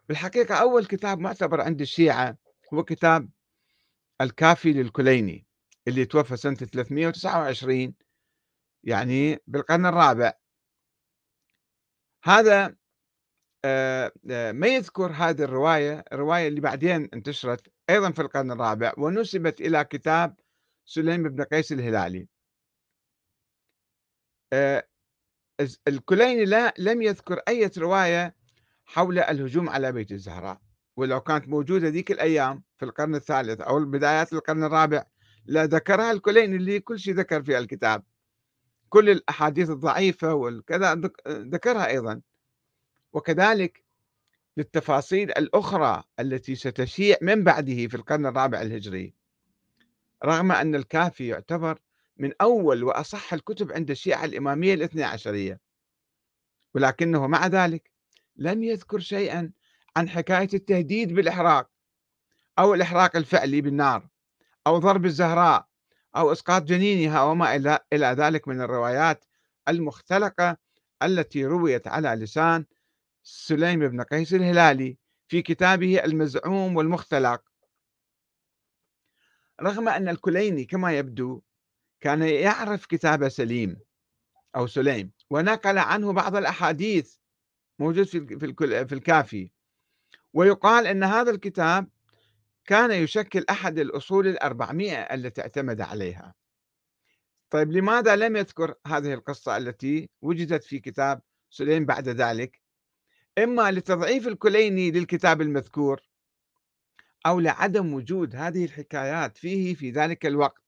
بالحقيقة 0.08 0.54
أول 0.54 0.86
كتاب 0.86 1.18
معتبر 1.18 1.60
عند 1.60 1.80
الشيعة 1.80 2.36
هو 2.74 2.84
كتاب 2.84 3.28
الكافي 4.20 4.72
للكليني 4.72 5.46
اللي 5.88 6.04
توفى 6.04 6.36
سنة 6.36 6.54
329 6.54 7.94
يعني 8.84 9.38
بالقرن 9.46 9.86
الرابع. 9.86 10.32
هذا 12.24 12.76
آه، 13.64 14.12
آه، 14.30 14.52
ما 14.52 14.66
يذكر 14.66 15.12
هذه 15.12 15.42
الرواية 15.42 16.04
الرواية 16.12 16.48
اللي 16.48 16.60
بعدين 16.60 17.08
انتشرت 17.14 17.72
أيضا 17.90 18.10
في 18.10 18.22
القرن 18.22 18.50
الرابع 18.50 18.92
ونسبت 18.98 19.60
إلى 19.60 19.84
كتاب 19.84 20.36
سليم 20.84 21.22
بن 21.22 21.44
قيس 21.44 21.72
الهلالي. 21.72 22.28
آه، 24.52 24.88
الكليني 25.88 26.44
لا 26.44 26.74
لم 26.78 27.02
يذكر 27.02 27.40
أي 27.48 27.70
رواية 27.78 28.36
حول 28.84 29.18
الهجوم 29.18 29.68
على 29.68 29.92
بيت 29.92 30.12
الزهراء. 30.12 30.60
ولو 30.96 31.20
كانت 31.20 31.48
موجودة 31.48 31.88
ذيك 31.88 32.10
الأيام 32.10 32.62
في 32.78 32.84
القرن 32.84 33.14
الثالث 33.14 33.60
أو 33.60 33.84
بدايات 33.84 34.32
القرن 34.32 34.64
الرابع 34.64 35.04
لا 35.46 35.66
ذكرها 35.66 36.12
الكليني 36.12 36.56
اللي 36.56 36.80
كل 36.80 36.98
شيء 36.98 37.14
ذكر 37.14 37.42
في 37.42 37.58
الكتاب. 37.58 38.04
كل 38.94 39.10
الأحاديث 39.10 39.70
الضعيفة 39.70 40.34
والكذا 40.34 40.94
ذكرها 41.28 41.86
أيضا. 41.86 42.20
وكذلك 43.12 43.84
للتفاصيل 44.56 45.30
الأخرى 45.30 46.02
التي 46.20 46.54
ستشيع 46.54 47.16
من 47.22 47.44
بعده 47.44 47.86
في 47.86 47.94
القرن 47.94 48.26
الرابع 48.26 48.62
الهجري. 48.62 49.14
رغم 50.24 50.52
أن 50.52 50.74
الكافي 50.74 51.26
يعتبر 51.26 51.78
من 52.16 52.32
أول 52.40 52.84
وأصح 52.84 53.32
الكتب 53.32 53.72
عند 53.72 53.90
الشيعة 53.90 54.24
الإمامية 54.24 54.74
الاثنى 54.74 55.04
عشرية. 55.04 55.60
ولكنه 56.74 57.26
مع 57.26 57.46
ذلك 57.46 57.90
لم 58.36 58.62
يذكر 58.62 58.98
شيئا 58.98 59.50
عن 59.96 60.08
حكاية 60.08 60.48
التهديد 60.54 61.12
بالإحراق 61.12 61.70
أو 62.58 62.74
الإحراق 62.74 63.16
الفعلي 63.16 63.60
بالنار 63.60 64.08
أو 64.66 64.78
ضرب 64.78 65.04
الزهراء 65.04 65.73
أو 66.16 66.32
إسقاط 66.32 66.62
جنينها 66.62 67.22
وما 67.22 67.56
إلى 67.92 68.06
ذلك 68.06 68.48
من 68.48 68.60
الروايات 68.60 69.24
المختلقة 69.68 70.56
التي 71.02 71.46
رويت 71.46 71.88
على 71.88 72.08
لسان 72.08 72.64
سليم 73.22 73.88
بن 73.88 74.02
قيس 74.02 74.34
الهلالي 74.34 74.96
في 75.28 75.42
كتابه 75.42 76.04
المزعوم 76.04 76.76
والمختلق. 76.76 77.42
رغم 79.62 79.88
أن 79.88 80.08
الكليني 80.08 80.64
كما 80.64 80.98
يبدو 80.98 81.42
كان 82.00 82.22
يعرف 82.22 82.86
كتاب 82.86 83.28
سليم 83.28 83.76
أو 84.56 84.66
سليم 84.66 85.12
ونقل 85.30 85.78
عنه 85.78 86.12
بعض 86.12 86.36
الأحاديث 86.36 87.16
موجود 87.78 88.06
في 88.06 88.38
في 88.86 88.92
الكافي 88.94 89.50
ويقال 90.32 90.86
أن 90.86 91.04
هذا 91.04 91.30
الكتاب 91.30 91.88
كان 92.66 92.90
يشكل 92.90 93.44
أحد 93.50 93.78
الأصول 93.78 94.26
الأربعمائة 94.28 95.14
التي 95.14 95.40
اعتمد 95.40 95.80
عليها. 95.80 96.34
طيب 97.50 97.72
لماذا 97.72 98.16
لم 98.16 98.36
يذكر 98.36 98.74
هذه 98.86 99.14
القصة 99.14 99.56
التي 99.56 100.10
وجدت 100.22 100.64
في 100.64 100.78
كتاب 100.78 101.22
سليم 101.50 101.84
بعد 101.84 102.08
ذلك؟ 102.08 102.60
إما 103.38 103.70
لتضعيف 103.70 104.28
الكليني 104.28 104.90
للكتاب 104.90 105.40
المذكور 105.40 106.00
أو 107.26 107.40
لعدم 107.40 107.94
وجود 107.94 108.36
هذه 108.36 108.64
الحكايات 108.64 109.36
فيه 109.36 109.74
في 109.74 109.90
ذلك 109.90 110.26
الوقت 110.26 110.62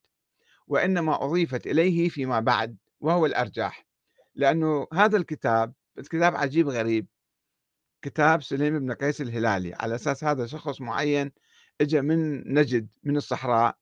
وإنما 0.66 1.24
أضيفت 1.24 1.66
إليه 1.66 2.08
فيما 2.08 2.40
بعد 2.40 2.76
وهو 3.00 3.26
الأرجح 3.26 3.86
لأنه 4.34 4.86
هذا 4.92 5.16
الكتاب 5.16 5.72
كتاب 5.96 6.36
عجيب 6.36 6.68
غريب 6.68 7.06
كتاب 8.02 8.42
سليم 8.42 8.78
بن 8.78 8.92
قيس 8.92 9.20
الهلالي. 9.20 9.74
على 9.74 9.94
أساس 9.94 10.24
هذا 10.24 10.46
شخص 10.46 10.80
معين 10.80 11.32
اجى 11.80 12.00
من 12.00 12.52
نجد 12.54 12.88
من 13.02 13.16
الصحراء 13.16 13.78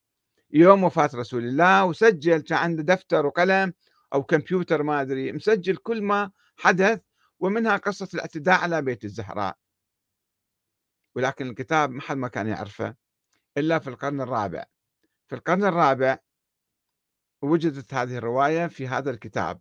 يوم 0.51 0.85
وفاة 0.85 1.11
رسول 1.15 1.45
الله 1.45 1.85
وسجل 1.85 2.41
كان 2.41 2.59
عنده 2.59 2.83
دفتر 2.83 3.27
وقلم 3.27 3.75
أو 4.15 4.23
كمبيوتر 4.23 4.83
ما 4.83 5.01
أدري 5.01 5.33
مسجل 5.33 5.77
كل 5.77 6.03
ما 6.03 6.31
حدث 6.57 7.01
ومنها 7.41 7.77
قصة 7.77 8.09
الاعتداء 8.15 8.61
على 8.61 8.83
بيت 8.83 9.05
الزهراء. 9.05 9.59
ولكن 11.17 11.49
الكتاب 11.49 11.91
ما 11.91 12.01
حد 12.01 12.17
ما 12.17 12.29
كان 12.29 12.47
يعرفه 12.47 12.97
إلا 13.57 13.79
في 13.79 13.91
القرن 13.91 14.21
الرابع. 14.21 14.65
في 15.29 15.35
القرن 15.35 15.65
الرابع 15.65 16.19
وجدت 17.43 17.95
هذه 17.95 18.17
الرواية 18.17 18.67
في 18.67 18.89
هذا 18.89 19.11
الكتاب. 19.11 19.61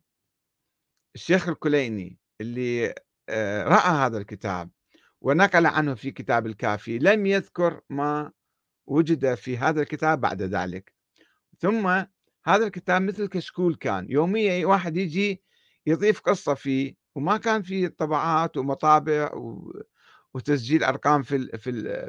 الشيخ 1.16 1.50
الكليني 1.50 2.20
اللي 2.42 2.96
آه، 3.30 3.64
رأى 3.64 4.06
هذا 4.06 4.18
الكتاب 4.18 4.70
ونقل 5.24 5.66
عنه 5.66 5.96
في 5.96 6.12
كتاب 6.12 6.46
الكافي. 6.46 7.00
لم 7.00 7.26
يذكر 7.26 7.82
ما 7.90 8.32
وجد 8.86 9.34
في 9.34 9.58
هذا 9.58 9.82
الكتاب 9.82 10.22
بعد 10.22 10.42
ذلك. 10.42 10.94
ثم 11.60 11.88
هذا 12.46 12.66
الكتاب 12.66 13.02
مثل 13.02 13.28
كشكول 13.28 13.76
كان. 13.76 14.08
يوميا 14.10 14.66
واحد 14.66 14.98
يجي 14.98 15.44
يضيف 15.86 16.22
قصة 16.22 16.54
فيه 16.54 16.96
وما 17.16 17.38
كان 17.38 17.62
في 17.62 17.88
طبعات 17.88 18.58
ومطابع 18.58 19.32
وتسجيل 20.34 20.84
أرقام 20.84 21.24
في 21.24 21.58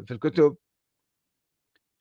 في 0.07 0.11
الكتب. 0.11 0.57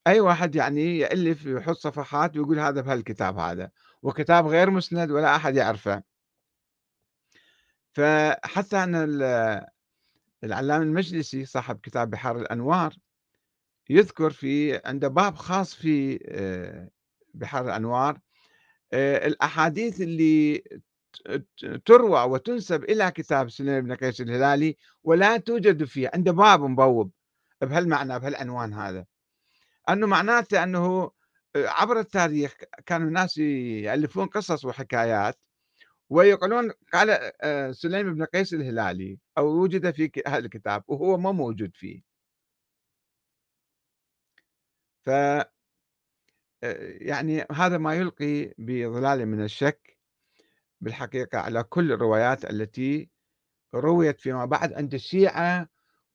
أي 0.08 0.20
واحد 0.20 0.56
يعني 0.56 1.00
يألف 1.00 1.46
ويحط 1.46 1.76
صفحات 1.76 2.38
ويقول 2.38 2.60
هذا 2.60 2.82
بهالكتاب 2.82 3.38
هذا 3.38 3.72
وكتاب 4.02 4.48
غير 4.48 4.70
مسند 4.70 5.12
ولا 5.12 5.36
أحد 5.36 5.56
يعرفه. 5.56 6.04
فحتى 7.94 8.78
أن 8.84 8.96
العلام 10.44 10.82
المجلسي 10.82 11.46
صاحب 11.46 11.80
كتاب 11.84 12.10
بحار 12.10 12.40
الأنوار 12.40 12.94
يذكر 13.90 14.32
في 14.32 14.82
عنده 14.86 15.08
باب 15.08 15.36
خاص 15.36 15.76
في 15.76 16.20
آه، 16.26 16.90
بحار 17.34 17.66
الأنوار 17.66 18.20
آه، 18.94 19.28
الأحاديث 19.28 20.02
اللي 20.02 20.64
تروى 21.86 22.24
وتنسب 22.24 22.84
إلى 22.84 23.12
كتاب 23.12 23.50
سليم 23.50 23.82
بن 23.82 23.96
قيس 23.96 24.22
الهلالي 24.22 24.78
ولا 25.04 25.38
توجد 25.38 25.84
فيه 25.84 26.12
عنده 26.14 26.32
باب 26.32 26.62
مبوب 26.62 27.12
بهالمعنى 27.62 28.20
بهالعنوان 28.20 28.74
هذا. 28.74 29.06
أنه 29.90 30.08
معناته 30.08 30.64
أنه 30.64 31.12
آه، 31.56 31.68
عبر 31.68 32.00
التاريخ 32.00 32.56
كانوا 32.86 33.08
الناس 33.08 33.38
يألفون 33.38 34.26
قصص 34.28 34.66
وحكايات 34.66 35.40
ويقولون 36.14 36.72
قال 36.94 37.32
آه، 37.42 37.72
سليم 37.72 38.14
بن 38.14 38.24
قيس 38.26 38.54
الهلالي 38.54 39.20
أو 39.38 39.48
وجد 39.48 39.92
في 39.92 40.12
هذا 40.28 40.38
الكتاب 40.46 40.84
وهو 40.88 41.18
ما 41.18 41.32
موجود 41.32 41.76
فيه. 41.76 42.02
ف 45.06 45.10
آه، 45.10 45.48
يعني 47.02 47.46
هذا 47.52 47.78
ما 47.78 47.96
يلقي 47.96 48.54
بظلال 48.58 49.26
من 49.26 49.44
الشك 49.44 49.98
بالحقيقة 50.82 51.40
على 51.40 51.64
كل 51.64 51.92
الروايات 51.92 52.46
التي 52.46 53.10
رويت 53.76 54.20
فيما 54.20 54.46
بعد 54.46 54.74
عند 54.74 54.94
الشيعة 54.94 55.70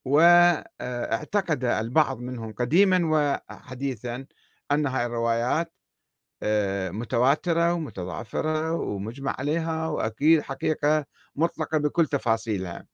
واعتقد 0.05 1.65
البعض 1.65 2.19
منهم 2.21 2.53
قديما 2.53 3.01
وحديثا 3.51 4.27
أن 4.73 4.87
هاي 4.87 5.07
الروايات 5.07 5.73
آه، 5.73 5.78
متواترة 6.91 7.75
ومتضافرة 7.75 8.73
ومجمع 8.73 9.35
عليها 9.39 9.89
وأكيد 9.89 10.41
حقيقة 10.43 11.05
مطلقة 11.37 11.79
بكل 11.79 12.07
تفاصيلها. 12.07 12.87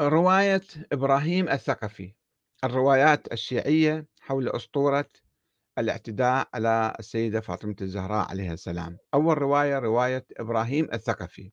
رواية 0.00 0.62
إبراهيم 0.92 1.48
الثقفي. 1.48 2.14
الروايات 2.64 3.32
الشيعية 3.32 4.06
حول 4.20 4.48
أسطورة 4.48 5.08
الاعتداء 5.78 6.48
على 6.54 6.96
السيدة 6.98 7.40
فاطمة 7.40 7.76
الزهراء 7.80 8.28
عليها 8.30 8.52
السلام. 8.52 8.98
أول 9.14 9.38
رواية 9.38 9.78
رواية 9.78 10.26
إبراهيم 10.36 10.88
الثقفي. 10.92 11.50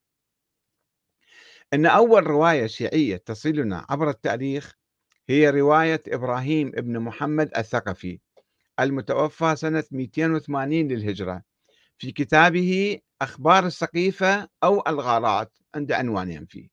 أن 1.74 1.86
أول 1.86 2.28
رواية 2.28 2.68
شيعية 2.68 3.18
تصلنا 3.18 3.86
عبر 3.90 4.10
التاريخ 4.10 4.74
هي 5.30 5.50
رواية 5.50 6.04
إبراهيم 6.08 6.68
ابن 6.68 7.00
محمد 7.00 7.52
الثقفي 7.58 8.20
المتوفى 8.80 9.56
سنة 9.56 9.84
280 9.92 10.88
للهجرة. 10.88 11.42
في 11.98 12.12
كتابه 12.12 13.00
أخبار 13.22 13.66
السقيفة 13.66 14.48
أو 14.64 14.84
الغارات 14.88 15.58
عند 15.76 15.92
عنوانين 15.92 16.46
فيه. 16.46 16.70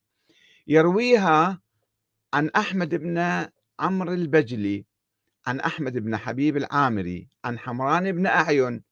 يرويها 0.67 1.61
عن 2.35 2.49
أحمد 2.49 2.95
بن 2.95 3.47
عمرو 3.81 4.13
البجلي 4.13 4.87
عن 5.47 5.61
أحمد 5.61 5.99
بن 5.99 6.17
حبيب 6.17 6.57
العامري 6.57 7.29
عن 7.45 7.59
حمران 7.59 8.13
بن 8.13 8.27
أعين 8.27 8.83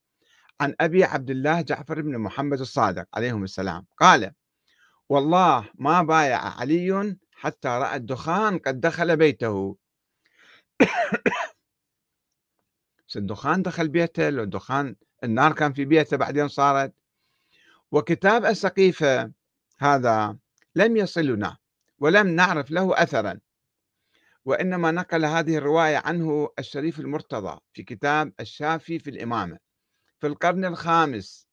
عن 0.61 0.75
أبي 0.79 1.03
عبد 1.03 1.29
الله 1.29 1.61
جعفر 1.61 2.01
بن 2.01 2.17
محمد 2.17 2.59
الصادق 2.59 3.07
عليهم 3.13 3.43
السلام. 3.43 3.85
قال 3.97 4.31
والله 5.09 5.69
ما 5.75 6.01
بايع 6.01 6.39
علي 6.59 7.17
حتى 7.31 7.67
رأى 7.67 7.95
الدخان 7.95 8.59
قد 8.59 8.81
دخل 8.81 9.17
بيته. 9.17 9.77
بس 13.07 13.17
الدخان 13.17 13.61
دخل 13.61 13.87
بيته 13.87 14.29
لو 14.29 14.43
الدخان 14.43 14.95
النار 15.23 15.53
كان 15.53 15.73
في 15.73 15.85
بيته 15.85 16.17
بعدين 16.17 16.47
صارت. 16.47 16.93
وكتاب 17.91 18.45
السقيفة 18.45 19.31
هذا 19.77 20.37
لم 20.75 20.97
يصلنا 20.97 21.57
ولم 21.99 22.27
نعرف 22.27 22.71
له 22.71 23.03
أثرا. 23.03 23.39
وإنما 24.45 24.91
نقل 24.91 25.25
هذه 25.25 25.57
الرواية 25.57 25.97
عنه 25.97 26.49
الشريف 26.59 26.99
المرتضى 26.99 27.59
في 27.73 27.83
كتاب 27.83 28.33
الشافي 28.39 28.99
في 28.99 29.09
الإمامة. 29.09 29.59
في 30.19 30.27
القرن 30.27 30.65
الخامس 30.65 31.47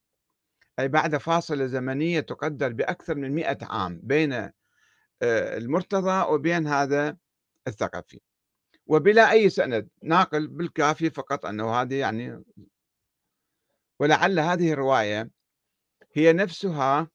أي 0.79 0.89
بعد 0.89 1.17
فاصلة 1.17 1.67
زمنية 1.67 2.21
تقدر 2.21 2.73
بأكثر 2.73 3.15
من 3.15 3.33
مئة 3.33 3.59
عام 3.63 4.01
بين 4.03 4.33
آه، 4.33 4.53
المرتضى 5.57 6.33
وبين 6.33 6.67
هذا 6.67 7.17
الثقفي. 7.67 8.21
وبلا 8.87 9.31
أي 9.31 9.51
سند 9.51 9.89
ناقل 10.03 10.49
بالكافي 10.49 11.11
فقط 11.11 11.47
أنه 11.47 11.75
هذه 11.75 11.95
يعني 11.95 12.45
ولعل 14.01 14.39
هذه 14.39 14.73
الرواية 14.73 15.31
هي 16.13 16.33
نفسها 16.33 17.11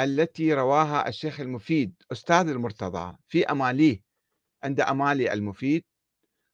التي 0.00 0.54
رواها 0.54 1.08
الشيخ 1.08 1.40
المفيد 1.40 2.02
أستاذ 2.12 2.48
المرتضى 2.48 3.16
في 3.28 3.44
أماليه. 3.44 4.05
عند 4.66 4.80
أمالي 4.80 5.32
المفيد 5.32 5.84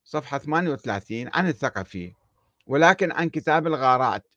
صفحة 0.05 0.39
38 0.39 1.29
عن 1.33 1.49
الثقفي 1.49 2.15
ولكن 2.67 3.13
عن 3.13 3.29
كتاب 3.29 3.67
الغارات. 3.67 4.29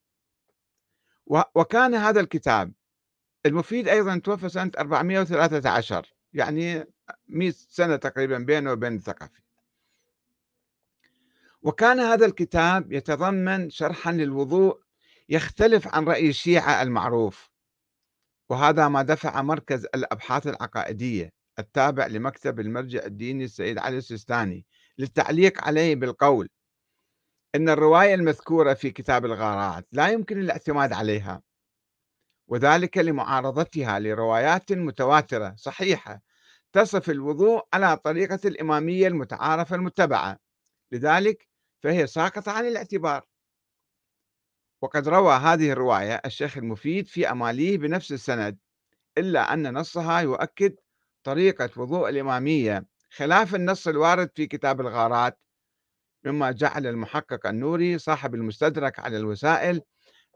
وكان 1.56 1.96
هذا 1.96 2.20
الكتاب 2.20 2.74
المفيد 3.46 3.88
أيضا 3.88 4.18
توفى 4.18 4.50
سنة 4.50 4.72
413 4.78 6.14
يعني 6.34 6.86
100 7.28 7.52
سنة 7.52 7.96
تقريبا 7.96 8.38
بينه 8.38 8.72
وبين 8.72 8.96
الثقفي. 8.96 9.42
وكان 11.62 12.00
هذا 12.00 12.26
الكتاب 12.26 12.92
يتضمن 12.92 13.70
شرحا 13.70 14.12
للوضوء 14.12 14.82
يختلف 15.30 15.88
عن 15.88 16.06
رأي 16.06 16.30
الشيعة 16.30 16.82
المعروف 16.82 17.50
وهذا 18.50 18.88
ما 18.88 19.02
دفع 19.02 19.42
مركز 19.42 19.86
الأبحاث 19.86 20.48
العقائدية. 20.48 21.35
التابع 21.60 22.08
لمكتب 22.08 22.60
المرجع 22.60 23.06
الديني 23.06 23.44
السيد 23.44 23.78
علي 23.78 23.98
السيستاني 23.98 24.66
للتعليق 24.98 25.64
عليه 25.64 25.96
بالقول 25.96 26.50
أن 27.56 27.70
الرواية 27.70 28.14
المذكورة 28.14 28.74
في 28.74 28.92
كتاب 28.92 29.26
الغارات 29.26 29.88
لا 29.92 30.08
يمكن 30.08 30.40
الاعتماد 30.40 30.94
عليها 30.94 31.42
وذلك 32.48 32.98
لمعارضتها 32.98 34.00
لروايات 34.00 34.72
متواترة 34.72 35.56
صحيحة 35.58 36.22
تصف 36.74 37.10
الوضوء 37.10 37.68
على 37.74 37.98
طريقة 37.98 38.40
الإمامية 38.46 39.08
المتعارفة 39.08 39.76
المتبعة 39.76 40.40
لذلك 40.92 41.48
فهي 41.84 42.08
ساقطة 42.08 42.52
عن 42.52 42.66
الاعتبار. 42.66 43.26
وقد 44.82 45.08
روى 45.08 45.34
هذه 45.34 45.72
الرواية 45.72 46.22
الشيخ 46.26 46.58
المفيد 46.58 47.08
في 47.08 47.32
أماليه 47.32 47.78
بنفس 47.78 48.12
السند 48.12 48.58
إلا 49.18 49.54
أن 49.54 49.74
نصها 49.74 50.20
يؤكد 50.20 50.76
طريقة 51.26 51.70
وضوء 51.78 52.10
الإمامية 52.10 52.86
خلاف 53.10 53.56
النص 53.56 53.88
الوارد 53.88 54.30
في 54.36 54.48
كتاب 54.48 54.82
الغارات 54.82 55.40
مما 56.26 56.52
جعل 56.52 56.88
المحقق 56.88 57.48
النوري 57.48 57.98
صاحب 57.98 58.36
المستدرك 58.36 59.00
على 59.00 59.18
الوسائل 59.18 59.82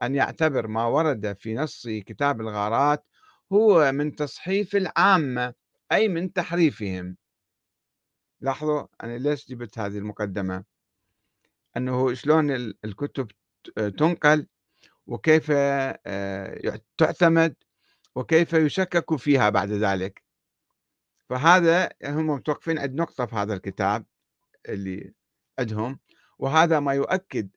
أن 0.04 0.16
يعتبر 0.16 0.68
ما 0.68 0.86
ورد 0.86 1.38
في 1.40 1.56
نص 1.56 1.88
كتاب 1.88 2.42
الغارات 2.42 3.06
هو 3.54 3.92
من 3.92 4.16
تصحيف 4.16 4.76
العامة 4.76 5.54
أي 5.92 6.08
من 6.08 6.34
تحريفهم. 6.34 7.18
لاحظوا 8.42 8.88
أنا 9.04 9.18
ليش 9.18 9.50
جبت 9.50 9.80
هذه 9.80 9.98
المقدمة؟ 9.98 10.64
أنه 11.78 12.14
شلون 12.14 12.52
الكتب 12.86 13.32
تنقل 13.76 14.48
وكيف 15.08 15.48
آه، 15.52 16.82
تعتمد 16.98 17.56
وكيف 18.16 18.54
يشكك 18.54 19.16
فيها 19.16 19.50
بعد 19.50 19.72
ذلك. 19.72 20.29
فهذا 21.30 21.90
هم 22.06 22.28
متوقفين 22.28 22.80
عند 22.80 22.96
نقطة 22.96 23.26
في 23.26 23.36
هذا 23.36 23.54
الكتاب 23.54 24.06
اللي 24.70 25.14
عندهم 25.60 26.00
وهذا 26.40 26.80
ما 26.80 26.94
يؤكد 26.94 27.50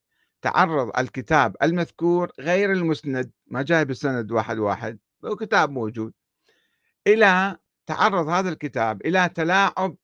تعرض 0.42 0.98
الكتاب 0.98 1.56
المذكور 1.62 2.32
غير 2.40 2.72
المسند 2.72 3.32
ما 3.46 3.62
جاي 3.62 3.84
بالسند 3.84 4.32
واحد 4.32 4.58
واحد 4.58 4.98
هو 5.24 5.36
كتاب 5.36 5.70
موجود 5.70 6.12
إلى 7.06 7.56
تعرض 7.86 8.28
هذا 8.28 8.48
الكتاب 8.48 9.06
إلى 9.06 9.28
تلاعب 9.28 9.96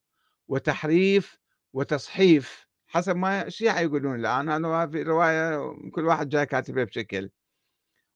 وتحريف 0.48 1.38
وتصحيف 1.72 2.68
حسب 2.86 3.16
ما 3.16 3.46
الشيعة 3.46 3.80
يقولون 3.80 4.14
الآن 4.14 4.48
هذا 4.48 4.86
في 4.86 5.02
رواية 5.02 5.74
كل 5.90 6.06
واحد 6.06 6.28
جاي 6.28 6.46
كاتبه 6.46 6.84
بشكل. 6.84 7.30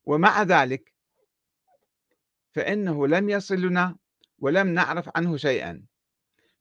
ومع 0.04 0.42
ذلك 0.42 0.94
فإنه 2.54 3.06
لم 3.06 3.30
يصل 3.30 3.60
لنا 3.60 3.96
ولم 4.42 4.68
نعرف 4.68 5.11
عنه 5.16 5.37
شيئا. 5.37 5.83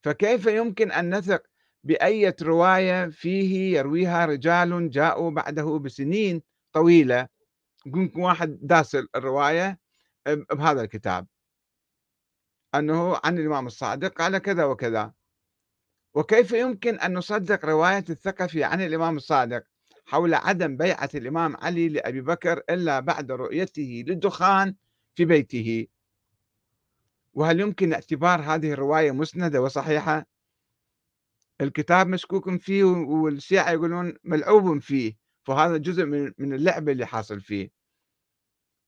فكيف 0.03 0.45
يمكن 0.45 0.91
أن 0.91 1.15
نثق 1.15 1.43
بأية 1.83 2.35
رواية 2.41 3.09
فيه 3.09 3.77
يرويها 3.77 4.25
رجال 4.25 4.89
جاءوا 4.89 5.31
بعده 5.31 5.79
بسنين 5.79 6.41
طويلة؟ 6.73 7.27
يمكن 7.85 8.21
واحد 8.21 8.59
داس 8.61 8.97
الرواية 9.15 9.79
بهذا 10.27 10.81
الكتاب. 10.81 11.27
أنه 12.75 13.19
عن 13.23 13.37
الإمام 13.37 13.67
الصادق 13.67 14.13
قال 14.13 14.37
كذا 14.37 14.65
وكذا. 14.65 15.13
وكيف 16.13 16.51
يمكن 16.51 16.99
أن 16.99 17.13
نصدق 17.13 17.65
رواية 17.65 18.05
الثقفي 18.09 18.63
عن 18.63 18.81
الإمام 18.81 19.17
الصادق 19.17 19.63
حول 20.05 20.33
عدم 20.33 20.77
بيعة 20.77 21.09
الإمام 21.15 21.57
علي 21.57 21.89
لأبي 21.89 22.21
بكر 22.21 22.61
إلا 22.69 22.99
بعد 22.99 23.31
رؤيته 23.31 24.03
للدخان 24.07 24.75
في 25.15 25.25
بيته؟ 25.25 25.87
وهل 27.33 27.59
يمكن 27.59 27.93
اعتبار 27.93 28.41
هذه 28.41 28.73
الرواية 28.73 29.11
مسندة 29.11 29.61
وصحيحة؟ 29.61 30.25
الكتاب 31.61 32.07
مشكوك 32.07 32.61
فيه 32.61 32.83
والشيعة 32.83 33.71
يقولون 33.71 34.13
ملعوب 34.23 34.79
فيه 34.79 35.17
فهذا 35.43 35.77
جزء 35.77 36.05
من 36.37 36.53
اللعبة 36.53 36.91
اللي 36.91 37.05
حاصل 37.05 37.41
فيه. 37.41 37.71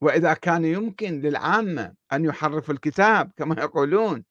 وإذا 0.02 0.34
كان 0.34 0.66
يمكن 0.66 1.22
للعامة 1.22 1.96
أن 2.14 2.26
يحرفوا 2.26 2.74
الكتاب 2.74 3.32
كما 3.38 3.56
يقولون 3.60 4.24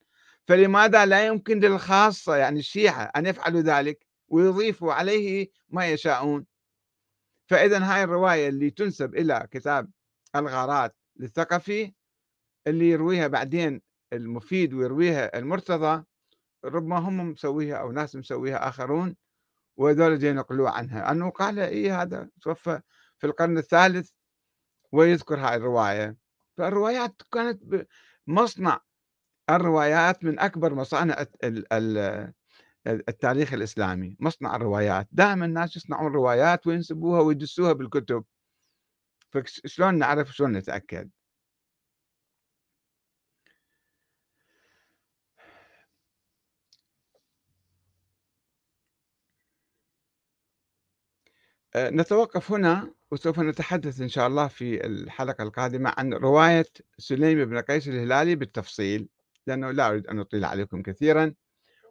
فلماذا 0.47 1.05
لا 1.05 1.27
يمكن 1.27 1.59
للخاصة 1.59 2.35
يعني 2.35 2.59
الشيعة 2.59 3.11
أن 3.15 3.25
يفعلوا 3.25 3.61
ذلك 3.61 4.05
ويضيفوا 4.27 4.93
عليه 4.93 5.49
ما 5.69 5.87
يشاءون؟ 5.87 6.45
فإذا 7.47 7.83
هاي 7.83 8.03
الرواية 8.03 8.49
اللي 8.49 8.69
تنسب 8.69 9.15
إلى 9.15 9.47
كتاب 9.51 9.89
الغارات 10.35 10.95
للثقفي 11.15 11.93
اللي 12.67 12.89
يرويها 12.89 13.27
بعدين 13.27 13.81
المفيد 14.13 14.73
ويرويها 14.73 15.37
المرتضى 15.37 16.03
ربما 16.65 16.97
هم 16.97 17.31
مسويها 17.31 17.75
أو 17.75 17.91
ناس 17.91 18.15
مسويها 18.15 18.67
آخرون 18.69 19.15
وهذول 19.77 20.23
ينقلوا 20.23 20.69
عنها. 20.69 21.11
أنه 21.11 21.29
قال 21.29 21.59
إيه 21.59 22.01
هذا 22.01 22.29
توفى 22.41 22.81
في 23.17 23.27
القرن 23.27 23.57
الثالث 23.57 24.11
ويذكر 24.91 25.39
هاي 25.39 25.55
الرواية. 25.55 26.17
فالروايات 26.57 27.21
كانت 27.31 27.87
مصنع. 28.27 28.79
الروايات 29.49 30.23
من 30.23 30.39
أكبر 30.39 30.73
مصانع 30.73 31.25
التاريخ 32.87 33.53
الإسلامي. 33.53 34.17
مصنع 34.19 34.55
الروايات. 34.55 35.07
دائما 35.11 35.45
الناس 35.45 35.75
يصنعون 35.75 36.13
روايات 36.13 36.67
وينسبوها 36.67 37.21
ويدسوها 37.21 37.73
بالكتب. 37.73 38.23
فشلون 39.31 39.97
نعرف 39.97 40.35
شلون 40.35 40.51
نتأكد؟ 40.51 41.09
نتوقف 51.77 52.51
هنا 52.51 52.93
وسوف 53.11 53.39
نتحدث 53.39 54.01
إن 54.01 54.07
شاء 54.09 54.27
الله 54.27 54.47
في 54.47 54.85
الحلقة 54.85 55.43
القادمة 55.43 55.93
عن 55.97 56.13
رواية 56.13 56.65
سليم 56.97 57.45
بن 57.45 57.59
قيس 57.59 57.87
الهلالي 57.87 58.35
بالتفصيل 58.35 59.07
لأنه 59.47 59.71
لا 59.71 59.89
أريد 59.89 60.07
أن 60.07 60.19
أطيل 60.19 60.45
عليكم 60.45 60.81
كثيرا 60.81 61.33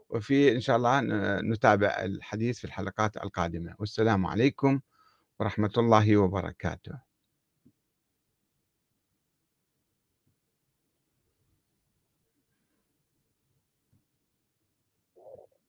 وفي 0.08 0.52
إن 0.52 0.60
شاء 0.60 0.76
الله 0.76 1.00
نتابع 1.40 1.88
الحديث 1.88 2.58
في 2.58 2.64
الحلقات 2.64 3.16
القادمة. 3.16 3.74
والسلام 3.78 4.26
عليكم 4.26 4.80
ورحمة 5.40 5.72
الله 5.78 6.16
وبركاته. 6.16 7.11